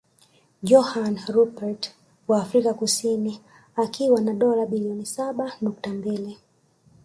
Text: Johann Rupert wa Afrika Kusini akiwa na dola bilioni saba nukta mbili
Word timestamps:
Johann 0.63 1.19
Rupert 1.29 1.95
wa 2.27 2.41
Afrika 2.41 2.73
Kusini 2.73 3.41
akiwa 3.75 4.21
na 4.21 4.33
dola 4.33 4.65
bilioni 4.65 5.05
saba 5.05 5.53
nukta 5.61 5.89
mbili 5.93 6.37